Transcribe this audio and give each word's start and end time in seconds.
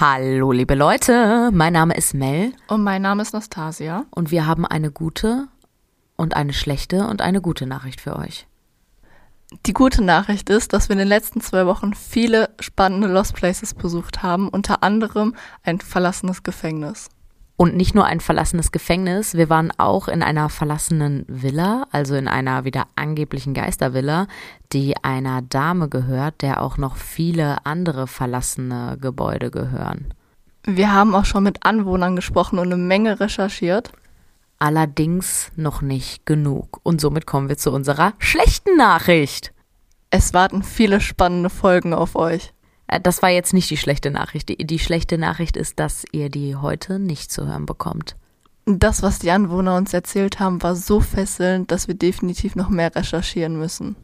Hallo, 0.00 0.50
liebe 0.50 0.76
Leute. 0.76 1.50
Mein 1.52 1.74
Name 1.74 1.94
ist 1.94 2.14
Mel. 2.14 2.54
Und 2.68 2.82
mein 2.82 3.02
Name 3.02 3.20
ist 3.20 3.34
Nastasia. 3.34 4.06
Und 4.10 4.30
wir 4.30 4.46
haben 4.46 4.64
eine 4.64 4.90
gute 4.90 5.48
und 6.16 6.34
eine 6.34 6.54
schlechte 6.54 7.06
und 7.06 7.20
eine 7.20 7.42
gute 7.42 7.66
Nachricht 7.66 8.00
für 8.00 8.16
euch. 8.16 8.46
Die 9.66 9.74
gute 9.74 10.02
Nachricht 10.02 10.48
ist, 10.48 10.72
dass 10.72 10.88
wir 10.88 10.94
in 10.94 11.00
den 11.00 11.08
letzten 11.08 11.42
zwei 11.42 11.66
Wochen 11.66 11.92
viele 11.92 12.48
spannende 12.60 13.08
Lost 13.08 13.34
Places 13.34 13.74
besucht 13.74 14.22
haben, 14.22 14.48
unter 14.48 14.82
anderem 14.82 15.34
ein 15.64 15.82
verlassenes 15.82 16.44
Gefängnis. 16.44 17.10
Und 17.60 17.76
nicht 17.76 17.94
nur 17.94 18.06
ein 18.06 18.20
verlassenes 18.20 18.72
Gefängnis, 18.72 19.34
wir 19.34 19.50
waren 19.50 19.70
auch 19.76 20.08
in 20.08 20.22
einer 20.22 20.48
verlassenen 20.48 21.26
Villa, 21.28 21.86
also 21.92 22.14
in 22.14 22.26
einer 22.26 22.64
wieder 22.64 22.86
angeblichen 22.96 23.52
Geistervilla, 23.52 24.28
die 24.72 24.94
einer 25.04 25.42
Dame 25.42 25.90
gehört, 25.90 26.40
der 26.40 26.62
auch 26.62 26.78
noch 26.78 26.96
viele 26.96 27.66
andere 27.66 28.06
verlassene 28.06 28.96
Gebäude 28.98 29.50
gehören. 29.50 30.14
Wir 30.64 30.90
haben 30.94 31.14
auch 31.14 31.26
schon 31.26 31.42
mit 31.44 31.66
Anwohnern 31.66 32.16
gesprochen 32.16 32.58
und 32.58 32.72
eine 32.72 32.82
Menge 32.82 33.20
recherchiert. 33.20 33.92
Allerdings 34.58 35.52
noch 35.54 35.82
nicht 35.82 36.24
genug. 36.24 36.80
Und 36.82 37.02
somit 37.02 37.26
kommen 37.26 37.50
wir 37.50 37.58
zu 37.58 37.72
unserer 37.72 38.14
schlechten 38.20 38.78
Nachricht. 38.78 39.52
Es 40.08 40.32
warten 40.32 40.62
viele 40.62 41.02
spannende 41.02 41.50
Folgen 41.50 41.92
auf 41.92 42.16
euch. 42.16 42.54
Äh, 42.90 43.00
das 43.00 43.22
war 43.22 43.30
jetzt 43.30 43.54
nicht 43.54 43.70
die 43.70 43.76
schlechte 43.76 44.10
Nachricht. 44.10 44.48
Die, 44.48 44.56
die 44.56 44.78
schlechte 44.78 45.16
Nachricht 45.16 45.56
ist, 45.56 45.78
dass 45.78 46.04
ihr 46.12 46.28
die 46.28 46.56
heute 46.56 46.98
nicht 46.98 47.30
zu 47.30 47.46
hören 47.46 47.66
bekommt. 47.66 48.16
Das, 48.66 49.02
was 49.02 49.18
die 49.18 49.30
Anwohner 49.30 49.76
uns 49.76 49.94
erzählt 49.94 50.38
haben, 50.38 50.62
war 50.62 50.76
so 50.76 51.00
fesselnd, 51.00 51.70
dass 51.70 51.88
wir 51.88 51.94
definitiv 51.94 52.56
noch 52.56 52.68
mehr 52.68 52.94
recherchieren 52.94 53.58
müssen 53.58 53.96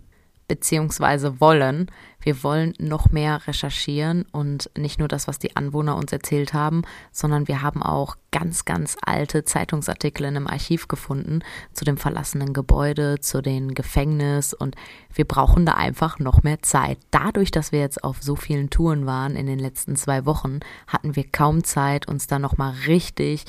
beziehungsweise 0.48 1.41
wollen. 1.41 1.91
Wir 2.20 2.42
wollen 2.42 2.75
noch 2.78 3.11
mehr 3.11 3.47
recherchieren 3.47 4.25
und 4.33 4.70
nicht 4.77 4.98
nur 4.98 5.06
das, 5.06 5.28
was 5.28 5.39
die 5.39 5.55
Anwohner 5.55 5.97
uns 5.97 6.12
erzählt 6.12 6.55
haben, 6.55 6.83
sondern 7.12 7.47
wir 7.47 7.62
haben 7.62 7.83
auch 7.83 8.16
ganz, 8.33 8.64
ganz 8.64 8.97
alte 9.00 9.44
Zeitungsartikel 9.44 10.27
in 10.27 10.36
einem 10.36 10.48
Archiv 10.48 10.89
gefunden 10.89 11.41
zu 11.72 11.84
dem 11.84 11.97
verlassenen 11.97 12.52
Gebäude, 12.52 13.20
zu 13.20 13.42
den 13.42 13.74
Gefängnis 13.74 14.55
und 14.55 14.74
wir 15.14 15.24
brauchen 15.24 15.67
da 15.67 15.74
einfach 15.74 16.19
noch 16.19 16.42
mehr 16.42 16.62
Zeit. 16.62 16.98
Dadurch, 17.12 17.50
dass 17.50 17.70
wir 17.70 17.80
jetzt 17.80 18.02
auf 18.02 18.22
so 18.22 18.34
vielen 18.34 18.70
Touren 18.70 19.06
waren 19.06 19.36
in 19.36 19.47
den 19.47 19.61
letzten 19.61 19.94
zwei 19.94 20.27
Wochen, 20.27 20.61
hatten 20.89 21.14
wir 21.14 21.28
kaum 21.30 21.62
Zeit, 21.62 22.08
uns 22.08 22.27
da 22.27 22.39
nochmal 22.39 22.74
richtig 22.86 23.44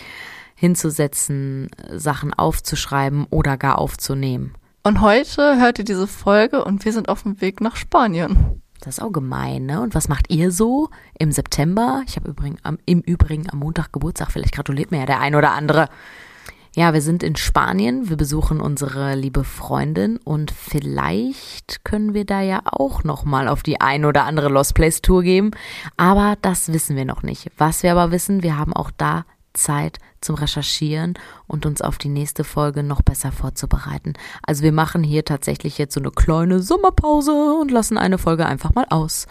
hinzusetzen, 0.56 1.70
Sachen 1.92 2.34
aufzuschreiben 2.34 3.26
oder 3.30 3.58
gar 3.58 3.78
aufzunehmen. 3.78 4.56
Und 4.88 5.02
heute 5.02 5.60
hört 5.60 5.80
ihr 5.80 5.84
diese 5.84 6.08
Folge 6.08 6.64
und 6.64 6.86
wir 6.86 6.94
sind 6.94 7.10
auf 7.10 7.24
dem 7.24 7.42
Weg 7.42 7.60
nach 7.60 7.76
Spanien. 7.76 8.62
Das 8.80 9.00
ist 9.00 9.04
auch 9.04 9.12
gemein, 9.12 9.66
ne? 9.66 9.82
Und 9.82 9.94
was 9.94 10.08
macht 10.08 10.32
ihr 10.32 10.50
so 10.50 10.88
im 11.20 11.34
September? 11.34 12.04
Ich 12.08 12.16
habe 12.16 12.30
übrigens 12.30 12.64
am, 12.64 12.78
im 12.86 13.02
Übrigen 13.02 13.50
am 13.50 13.60
Montag 13.60 13.92
Geburtstag, 13.92 14.32
vielleicht 14.32 14.56
gratuliert 14.56 14.92
mir 14.92 15.00
ja 15.00 15.06
der 15.06 15.20
ein 15.20 15.36
oder 15.36 15.52
andere. 15.52 15.90
Ja, 16.74 16.94
wir 16.94 17.02
sind 17.02 17.22
in 17.22 17.36
Spanien, 17.36 18.08
wir 18.08 18.16
besuchen 18.16 18.62
unsere 18.62 19.16
liebe 19.16 19.44
Freundin 19.44 20.16
und 20.24 20.52
vielleicht 20.52 21.84
können 21.84 22.14
wir 22.14 22.24
da 22.24 22.40
ja 22.40 22.62
auch 22.64 23.04
noch 23.04 23.26
mal 23.26 23.50
auf 23.50 23.64
die 23.64 23.82
ein 23.82 24.06
oder 24.06 24.24
andere 24.24 24.48
Lost 24.48 24.74
Place 24.74 25.02
Tour 25.02 25.22
geben, 25.22 25.52
aber 25.98 26.38
das 26.42 26.72
wissen 26.72 26.96
wir 26.96 27.04
noch 27.04 27.24
nicht. 27.24 27.52
Was 27.58 27.84
wir 27.84 27.92
aber 27.92 28.12
wissen, 28.12 28.42
wir 28.42 28.58
haben 28.58 28.72
auch 28.72 28.92
da 28.96 29.26
Zeit 29.58 30.00
zum 30.22 30.36
Recherchieren 30.36 31.16
und 31.48 31.66
uns 31.66 31.82
auf 31.82 31.98
die 31.98 32.10
nächste 32.10 32.44
Folge 32.44 32.84
noch 32.84 33.02
besser 33.02 33.32
vorzubereiten. 33.32 34.14
Also 34.46 34.64
wir 34.64 34.72
machen 34.72 35.04
hier 35.04 35.26
tatsächlich 35.26 35.78
jetzt 35.78 35.94
so 35.94 36.00
eine 36.00 36.12
kleine 36.12 36.62
Sommerpause 36.62 37.56
und 37.60 37.72
lassen 37.72 37.98
eine 37.98 38.18
Folge 38.18 38.46
einfach 38.46 38.74
mal 38.74 38.86
aus. 38.90 39.28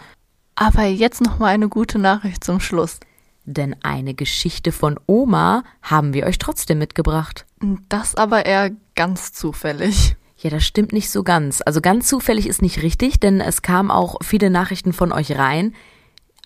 Aber 0.55 0.83
jetzt 0.83 1.21
noch 1.21 1.39
mal 1.39 1.47
eine 1.47 1.69
gute 1.69 1.99
Nachricht 1.99 2.43
zum 2.43 2.59
Schluss. 2.59 2.99
Denn 3.45 3.75
eine 3.81 4.13
Geschichte 4.13 4.71
von 4.71 4.99
Oma 5.05 5.63
haben 5.81 6.13
wir 6.13 6.25
euch 6.25 6.37
trotzdem 6.37 6.79
mitgebracht. 6.79 7.45
Das 7.87 8.15
aber 8.15 8.45
eher 8.45 8.71
ganz 8.95 9.31
zufällig. 9.31 10.15
Ja, 10.37 10.49
das 10.49 10.65
stimmt 10.65 10.91
nicht 10.91 11.09
so 11.09 11.23
ganz. 11.23 11.61
Also 11.65 11.81
ganz 11.81 12.07
zufällig 12.07 12.47
ist 12.47 12.61
nicht 12.61 12.83
richtig, 12.83 13.19
denn 13.19 13.39
es 13.41 13.61
kamen 13.61 13.89
auch 13.89 14.17
viele 14.21 14.49
Nachrichten 14.49 14.93
von 14.93 15.11
euch 15.11 15.37
rein. 15.37 15.73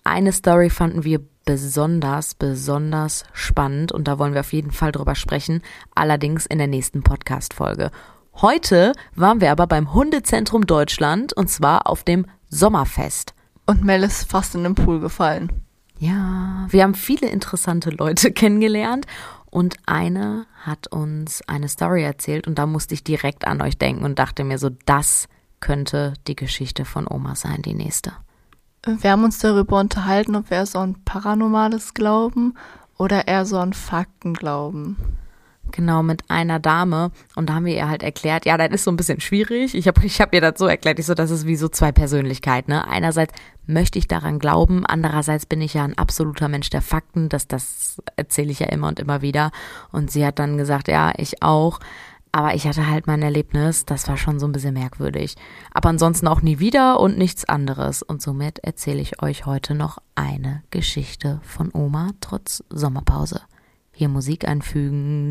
Eine 0.04 0.32
Story 0.32 0.70
fanden 0.70 1.04
wir 1.04 1.20
besonders, 1.44 2.34
besonders 2.34 3.24
spannend 3.32 3.92
und 3.92 4.08
da 4.08 4.18
wollen 4.18 4.34
wir 4.34 4.40
auf 4.40 4.52
jeden 4.52 4.70
Fall 4.70 4.92
drüber 4.92 5.14
sprechen, 5.14 5.62
allerdings 5.94 6.46
in 6.46 6.58
der 6.58 6.66
nächsten 6.66 7.02
Podcast-Folge. 7.02 7.90
Heute 8.34 8.92
waren 9.14 9.40
wir 9.40 9.50
aber 9.50 9.66
beim 9.66 9.92
Hundezentrum 9.92 10.66
Deutschland 10.66 11.32
und 11.32 11.48
zwar 11.48 11.86
auf 11.86 12.02
dem 12.02 12.26
Sommerfest. 12.48 13.34
Und 13.66 13.84
Mel 13.84 14.02
ist 14.02 14.30
fast 14.30 14.54
in 14.54 14.64
den 14.64 14.74
Pool 14.74 15.00
gefallen. 15.00 15.50
Ja, 15.98 16.66
wir 16.70 16.82
haben 16.82 16.94
viele 16.94 17.28
interessante 17.28 17.90
Leute 17.90 18.32
kennengelernt 18.32 19.06
und 19.46 19.76
eine 19.86 20.46
hat 20.64 20.88
uns 20.88 21.42
eine 21.46 21.68
Story 21.68 22.02
erzählt 22.02 22.46
und 22.46 22.58
da 22.58 22.66
musste 22.66 22.94
ich 22.94 23.04
direkt 23.04 23.46
an 23.46 23.60
euch 23.60 23.76
denken 23.76 24.04
und 24.04 24.18
dachte 24.18 24.44
mir 24.44 24.58
so, 24.58 24.70
das 24.86 25.28
könnte 25.60 26.14
die 26.26 26.36
Geschichte 26.36 26.84
von 26.84 27.06
Oma 27.06 27.36
sein, 27.36 27.62
die 27.62 27.74
nächste. 27.74 28.12
Wir 28.84 29.12
haben 29.12 29.24
uns 29.24 29.38
darüber 29.38 29.78
unterhalten, 29.78 30.34
ob 30.34 30.50
wir 30.50 30.66
so 30.66 30.80
ein 30.80 30.96
paranormales 31.04 31.94
Glauben 31.94 32.54
oder 32.98 33.28
eher 33.28 33.46
so 33.46 33.58
ein 33.58 33.74
Fakten 33.74 34.34
glauben. 34.34 34.96
Genau, 35.70 36.02
mit 36.02 36.28
einer 36.28 36.58
Dame. 36.58 37.12
Und 37.36 37.48
da 37.48 37.54
haben 37.54 37.64
wir 37.64 37.74
ihr 37.74 37.88
halt 37.88 38.02
erklärt, 38.02 38.44
ja, 38.44 38.58
das 38.58 38.70
ist 38.72 38.84
so 38.84 38.90
ein 38.90 38.96
bisschen 38.96 39.20
schwierig. 39.20 39.76
Ich 39.76 39.86
habe 39.86 40.04
ich 40.04 40.20
hab 40.20 40.34
ihr 40.34 40.40
das 40.40 40.58
so 40.58 40.66
erklärt, 40.66 40.98
ich 40.98 41.06
so, 41.06 41.14
das 41.14 41.30
ist 41.30 41.46
wie 41.46 41.54
so 41.54 41.68
zwei 41.68 41.92
Persönlichkeiten. 41.92 42.72
Ne? 42.72 42.86
Einerseits 42.86 43.32
möchte 43.66 43.98
ich 44.00 44.08
daran 44.08 44.40
glauben, 44.40 44.84
andererseits 44.84 45.46
bin 45.46 45.60
ich 45.60 45.74
ja 45.74 45.84
ein 45.84 45.96
absoluter 45.96 46.48
Mensch 46.48 46.68
der 46.68 46.82
Fakten. 46.82 47.28
Das, 47.28 47.46
das 47.46 48.02
erzähle 48.16 48.50
ich 48.50 48.58
ja 48.58 48.66
immer 48.66 48.88
und 48.88 48.98
immer 48.98 49.22
wieder. 49.22 49.52
Und 49.92 50.10
sie 50.10 50.26
hat 50.26 50.40
dann 50.40 50.58
gesagt, 50.58 50.88
ja, 50.88 51.12
ich 51.16 51.42
auch. 51.42 51.78
Aber 52.34 52.54
ich 52.54 52.66
hatte 52.66 52.88
halt 52.88 53.06
mein 53.06 53.20
Erlebnis, 53.20 53.84
das 53.84 54.08
war 54.08 54.16
schon 54.16 54.40
so 54.40 54.46
ein 54.46 54.52
bisschen 54.52 54.72
merkwürdig. 54.72 55.36
Aber 55.70 55.90
ansonsten 55.90 56.26
auch 56.26 56.40
nie 56.40 56.58
wieder 56.58 56.98
und 56.98 57.18
nichts 57.18 57.44
anderes. 57.44 58.02
Und 58.02 58.22
somit 58.22 58.58
erzähle 58.60 59.02
ich 59.02 59.22
euch 59.22 59.44
heute 59.44 59.74
noch 59.74 59.98
eine 60.14 60.62
Geschichte 60.70 61.40
von 61.42 61.70
Oma 61.74 62.12
trotz 62.22 62.64
Sommerpause. 62.70 63.42
Hier 63.92 64.08
Musik 64.08 64.48
einfügen. 64.48 65.30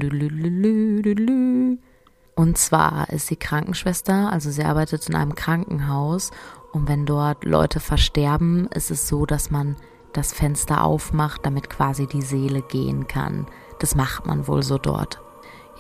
Und 2.36 2.58
zwar 2.60 3.10
ist 3.10 3.26
sie 3.28 3.36
Krankenschwester, 3.36 4.32
also 4.32 4.52
sie 4.52 4.64
arbeitet 4.64 5.10
in 5.10 5.16
einem 5.16 5.34
Krankenhaus. 5.34 6.30
Und 6.72 6.88
wenn 6.88 7.08
dort 7.08 7.46
Leute 7.46 7.80
versterben, 7.80 8.68
ist 8.68 8.92
es 8.92 9.08
so, 9.08 9.26
dass 9.26 9.50
man 9.50 9.76
das 10.14 10.34
Fenster 10.34 10.84
aufmacht, 10.84 11.48
damit 11.48 11.68
quasi 11.70 12.06
die 12.06 12.22
Seele 12.22 12.62
gehen 12.62 13.08
kann. 13.08 13.48
Das 13.80 13.96
macht 13.96 14.28
man 14.28 14.48
wohl 14.48 14.62
so 14.62 14.78
dort. 14.78 15.20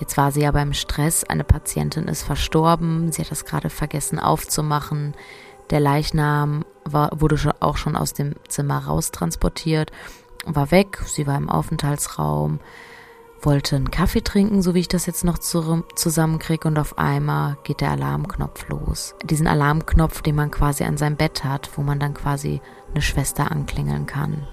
Jetzt 0.01 0.17
war 0.17 0.34
sie 0.34 0.45
aber 0.45 0.62
im 0.62 0.73
Stress, 0.73 1.23
eine 1.23 1.45
Patientin 1.45 2.09
ist 2.09 2.23
verstorben, 2.23 3.13
sie 3.13 3.22
hat 3.22 3.31
das 3.31 3.45
gerade 3.45 3.69
vergessen 3.69 4.19
aufzumachen. 4.19 5.13
Der 5.69 5.79
Leichnam 5.79 6.66
war, 6.84 7.12
wurde 7.22 7.38
auch 7.62 7.78
schon 7.78 7.95
aus 7.95 8.11
dem 8.11 8.34
Zimmer 8.50 8.79
raustransportiert 8.79 9.91
war 10.45 10.72
weg. 10.72 11.01
Sie 11.06 11.28
war 11.28 11.38
im 11.38 11.50
Aufenthaltsraum, 11.50 12.59
wollte 13.41 13.75
einen 13.75 13.91
Kaffee 13.91 14.22
trinken, 14.23 14.61
so 14.61 14.73
wie 14.73 14.79
ich 14.79 14.88
das 14.88 15.06
jetzt 15.06 15.23
noch 15.23 15.38
zusammenkriege, 15.40 16.67
und 16.67 16.78
auf 16.78 16.97
einmal 16.97 17.57
geht 17.63 17.81
der 17.81 17.91
Alarmknopf 17.91 18.67
los. 18.69 19.16
Diesen 19.23 19.47
Alarmknopf, 19.47 20.22
den 20.22 20.35
man 20.35 20.51
quasi 20.51 20.84
an 20.84 20.97
seinem 20.97 21.16
Bett 21.16 21.43
hat, 21.43 21.70
wo 21.75 21.81
man 21.81 21.99
dann 21.99 22.14
quasi 22.14 22.61
eine 22.91 23.02
Schwester 23.02 23.52
anklingeln 23.52 24.05
kann. 24.05 24.47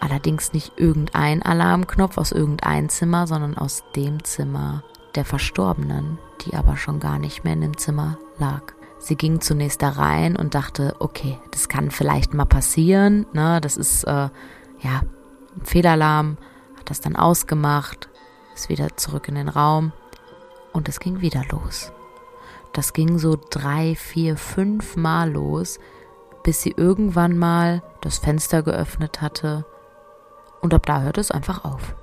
Allerdings 0.00 0.52
nicht 0.52 0.72
irgendein 0.76 1.42
Alarmknopf 1.42 2.18
aus 2.18 2.32
irgendeinem 2.32 2.88
Zimmer, 2.88 3.28
sondern 3.28 3.56
aus 3.56 3.84
dem 3.94 4.24
Zimmer, 4.24 4.82
der 5.14 5.24
Verstorbenen, 5.24 6.18
die 6.42 6.54
aber 6.54 6.76
schon 6.76 7.00
gar 7.00 7.18
nicht 7.18 7.44
mehr 7.44 7.52
in 7.52 7.60
dem 7.60 7.76
Zimmer 7.76 8.18
lag. 8.38 8.62
Sie 8.98 9.16
ging 9.16 9.40
zunächst 9.40 9.82
da 9.82 9.90
rein 9.90 10.36
und 10.36 10.54
dachte, 10.54 10.94
okay, 11.00 11.38
das 11.50 11.68
kann 11.68 11.90
vielleicht 11.90 12.34
mal 12.34 12.44
passieren, 12.44 13.26
ne? 13.32 13.60
Das 13.60 13.76
ist 13.76 14.04
äh, 14.04 14.28
ja 14.80 15.02
ein 15.56 15.64
Fehlalarm, 15.64 16.38
hat 16.78 16.88
das 16.88 17.00
dann 17.00 17.16
ausgemacht, 17.16 18.08
ist 18.54 18.68
wieder 18.68 18.96
zurück 18.96 19.28
in 19.28 19.34
den 19.34 19.48
Raum 19.48 19.92
und 20.72 20.88
es 20.88 21.00
ging 21.00 21.20
wieder 21.20 21.42
los. 21.50 21.92
Das 22.72 22.92
ging 22.92 23.18
so 23.18 23.36
drei, 23.50 23.96
vier, 23.96 24.36
fünf 24.36 24.96
Mal 24.96 25.32
los, 25.32 25.78
bis 26.42 26.62
sie 26.62 26.72
irgendwann 26.76 27.36
mal 27.36 27.82
das 28.00 28.18
Fenster 28.18 28.62
geöffnet 28.62 29.20
hatte 29.20 29.64
und 30.60 30.72
ab 30.74 30.86
da 30.86 31.02
hört 31.02 31.18
es 31.18 31.30
einfach 31.30 31.64
auf. 31.64 31.94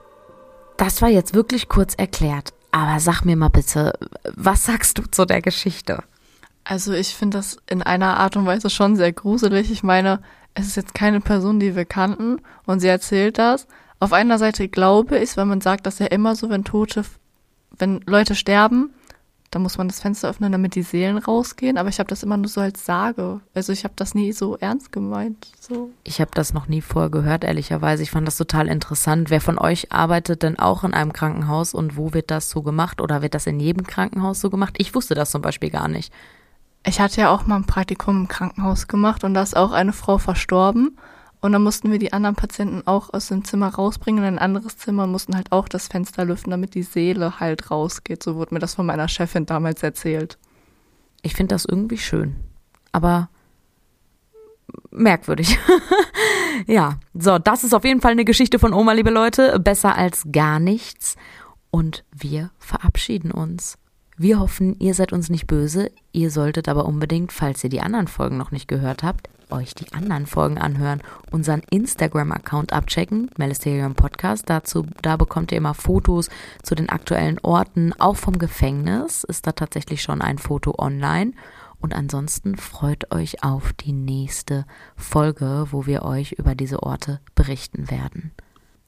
Das 0.78 1.02
war 1.02 1.10
jetzt 1.10 1.34
wirklich 1.34 1.70
kurz 1.70 1.96
erklärt. 1.96 2.54
Aber 2.72 3.00
sag 3.00 3.24
mir 3.24 3.36
mal 3.36 3.50
bitte, 3.50 3.94
was 4.36 4.66
sagst 4.66 4.98
du 4.98 5.04
zu 5.10 5.26
der 5.26 5.42
Geschichte? 5.42 6.04
Also 6.64 6.94
ich 6.94 7.16
finde 7.16 7.38
das 7.38 7.58
in 7.68 7.82
einer 7.82 8.18
Art 8.18 8.36
und 8.36 8.46
Weise 8.46 8.70
schon 8.70 8.96
sehr 8.96 9.12
gruselig. 9.12 9.72
Ich 9.72 9.82
meine, 9.82 10.20
es 10.54 10.68
ist 10.68 10.76
jetzt 10.76 10.94
keine 10.94 11.20
Person, 11.22 11.60
die 11.60 11.76
wir 11.76 11.86
kannten 11.86 12.42
und 12.66 12.80
sie 12.80 12.88
erzählt 12.88 13.38
das. 13.38 13.68
Auf 14.00 14.14
einer 14.14 14.38
Seite 14.38 14.68
glaube 14.68 15.18
ich, 15.18 15.36
wenn 15.36 15.48
man 15.48 15.62
sagt, 15.62 15.86
dass 15.86 16.00
ja 16.00 16.08
immer 16.08 16.36
so, 16.36 16.50
wenn 16.50 16.64
Tote, 16.64 17.04
wenn 17.78 18.02
Leute 18.06 18.36
sterben, 18.36 18.94
da 19.52 19.58
muss 19.58 19.78
man 19.78 19.88
das 19.88 20.00
Fenster 20.00 20.30
öffnen, 20.30 20.52
damit 20.52 20.76
die 20.76 20.84
Seelen 20.84 21.18
rausgehen. 21.18 21.78
Aber 21.78 21.90
ich 21.90 22.00
habe 22.00 22.08
das 22.08 22.22
immer 22.22 22.38
nur 22.38 22.48
so 22.48 22.62
als 22.62 22.86
Sage. 22.86 23.42
Also 23.56 23.74
ich 23.74 23.84
habe 23.84 23.94
das 23.96 24.14
nie 24.14 24.32
so 24.32 24.58
ernst 24.58 24.92
gemeint. 24.92 25.48
So. 25.60 25.90
Ich 26.04 26.22
habe 26.22 26.32
das 26.34 26.54
noch 26.54 26.68
nie 26.68 26.82
vorher 26.82 27.10
gehört, 27.10 27.44
ehrlicherweise. 27.44 28.04
Ich 28.04 28.12
fand 28.12 28.28
das 28.28 28.38
total 28.38 28.68
interessant. 28.68 29.30
Wer 29.30 29.42
von 29.42 29.58
euch 29.58 29.92
arbeitet 29.92 30.44
denn 30.44 30.60
auch 30.60 30.84
in 30.84 30.94
einem 30.94 31.14
Krankenhaus 31.14 31.74
und 31.74 31.98
wo 31.98 32.14
wird 32.14 32.30
das 32.30 32.50
so 32.50 32.62
gemacht? 32.62 33.02
Oder 33.02 33.22
wird 33.22 33.34
das 33.34 33.48
in 33.48 33.60
jedem 33.60 33.88
Krankenhaus 33.88 34.40
so 34.40 34.50
gemacht? 34.52 34.76
Ich 34.78 34.94
wusste 34.94 35.16
das 35.16 35.32
zum 35.32 35.42
Beispiel 35.42 35.72
gar 35.72 35.88
nicht. 35.88 36.14
Ich 36.86 37.00
hatte 37.00 37.22
ja 37.22 37.32
auch 37.32 37.46
mal 37.46 37.58
ein 37.58 37.66
Praktikum 37.66 38.22
im 38.22 38.28
Krankenhaus 38.28 38.88
gemacht 38.88 39.24
und 39.24 39.34
da 39.34 39.42
ist 39.42 39.58
auch 39.58 39.72
eine 39.72 39.94
Frau 39.94 40.18
verstorben. 40.18 40.98
Und 41.42 41.54
dann 41.54 41.64
mussten 41.64 41.92
wir 41.92 42.00
die 42.00 42.12
anderen 42.12 42.36
Patienten 42.36 42.86
auch 42.86 43.14
aus 43.14 43.28
dem 43.28 43.46
Zimmer 43.46 43.70
rausbringen 43.70 44.24
in 44.24 44.34
ein 44.36 44.40
anderes 44.40 44.78
Zimmer 44.78 45.06
und 45.06 45.12
mussten 45.12 45.36
halt 45.36 45.52
auch 45.52 45.70
das 45.70 45.88
Fenster 45.88 46.26
lüften, 46.26 46.52
damit 46.52 46.76
die 46.76 46.84
Seele 46.84 47.40
halt 47.40 47.72
rausgeht. 47.72 48.22
So 48.22 48.36
wurde 48.36 48.54
mir 48.54 48.60
das 48.60 48.76
von 48.76 48.86
meiner 48.86 49.08
Chefin 49.08 49.46
damals 49.46 49.82
erzählt. 49.82 50.38
Ich 51.22 51.36
finde 51.36 51.56
das 51.56 51.66
irgendwie 51.66 51.98
schön. 51.98 52.36
Aber 52.92 53.30
merkwürdig. 54.92 55.58
ja, 56.68 57.00
so, 57.14 57.40
das 57.40 57.64
ist 57.64 57.74
auf 57.74 57.86
jeden 57.86 58.02
Fall 58.02 58.12
eine 58.12 58.26
Geschichte 58.26 58.60
von 58.60 58.74
Oma, 58.74 58.92
liebe 58.92 59.10
Leute. 59.10 59.60
Besser 59.60 59.96
als 59.96 60.24
gar 60.32 60.60
nichts. 60.60 61.16
Und 61.72 62.04
wir 62.12 62.52
verabschieden 62.58 63.32
uns. 63.32 63.78
Wir 64.18 64.40
hoffen, 64.40 64.78
ihr 64.80 64.94
seid 64.94 65.14
uns 65.14 65.30
nicht 65.30 65.48
böse. 65.48 65.92
Ihr 66.12 66.32
solltet 66.32 66.68
aber 66.68 66.86
unbedingt, 66.86 67.32
falls 67.32 67.64
ihr 67.64 67.70
die 67.70 67.80
anderen 67.80 68.08
Folgen 68.08 68.38
noch 68.38 68.52
nicht 68.52 68.68
gehört 68.68 69.04
habt, 69.04 69.30
euch 69.52 69.74
die 69.76 69.92
anderen 69.94 70.26
Folgen 70.26 70.58
anhören, 70.58 71.02
unseren 71.32 71.62
Instagram-Account 71.70 72.74
abchecken, 72.74 73.30
Melisterium 73.38 73.96
Podcast. 73.96 74.50
Dazu, 74.50 74.86
da 75.02 75.18
bekommt 75.18 75.52
ihr 75.52 75.58
immer 75.58 75.74
Fotos 75.74 76.30
zu 76.64 76.76
den 76.76 76.90
aktuellen 76.90 77.40
Orten. 77.40 77.94
Auch 78.00 78.16
vom 78.16 78.38
Gefängnis 78.40 79.24
ist 79.24 79.48
da 79.48 79.52
tatsächlich 79.52 80.02
schon 80.02 80.22
ein 80.22 80.38
Foto 80.38 80.76
online. 80.78 81.34
Und 81.80 81.96
ansonsten 81.96 82.58
freut 82.58 83.14
euch 83.14 83.44
auf 83.44 83.74
die 83.74 83.94
nächste 83.94 84.66
Folge, 84.96 85.68
wo 85.72 85.86
wir 85.86 86.04
euch 86.04 86.34
über 86.34 86.56
diese 86.56 86.84
Orte 86.84 87.22
berichten 87.36 87.90
werden. 87.90 88.32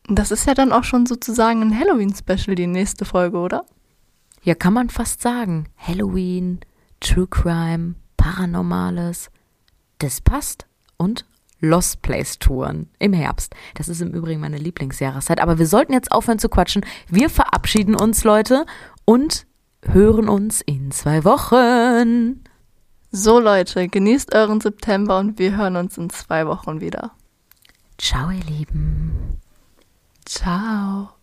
Das 0.07 0.31
ist 0.31 0.45
ja 0.45 0.53
dann 0.53 0.73
auch 0.73 0.83
schon 0.83 1.05
sozusagen 1.05 1.61
ein 1.61 1.77
Halloween-Special, 1.77 2.55
die 2.55 2.67
nächste 2.67 3.05
Folge, 3.05 3.37
oder? 3.37 3.65
Ja, 4.43 4.55
kann 4.55 4.73
man 4.73 4.89
fast 4.89 5.21
sagen. 5.21 5.67
Halloween, 5.77 6.59
True 6.99 7.27
Crime, 7.27 7.95
Paranormales 8.17 9.29
das 10.03 10.21
passt. 10.21 10.67
Und 10.97 11.25
Lost 11.61 12.01
Place 12.01 12.39
Touren 12.39 12.89
im 12.97 13.13
Herbst. 13.13 13.53
Das 13.75 13.87
ist 13.87 14.01
im 14.01 14.11
Übrigen 14.11 14.41
meine 14.41 14.57
Lieblingsjahreszeit. 14.57 15.39
Aber 15.39 15.59
wir 15.59 15.67
sollten 15.67 15.93
jetzt 15.93 16.11
aufhören 16.11 16.39
zu 16.39 16.49
quatschen. 16.49 16.85
Wir 17.07 17.29
verabschieden 17.29 17.95
uns, 17.95 18.23
Leute, 18.23 18.65
und 19.05 19.45
hören 19.83 20.27
uns 20.27 20.61
in 20.61 20.91
zwei 20.91 21.23
Wochen. 21.23 22.43
So, 23.11 23.39
Leute, 23.39 23.87
genießt 23.87 24.33
euren 24.33 24.59
September 24.59 25.19
und 25.19 25.37
wir 25.37 25.55
hören 25.55 25.75
uns 25.75 25.97
in 25.97 26.09
zwei 26.09 26.47
Wochen 26.47 26.81
wieder. 26.81 27.11
Ciao, 27.97 28.31
ihr 28.31 28.43
Lieben. 28.43 29.39
Ciao. 30.25 31.20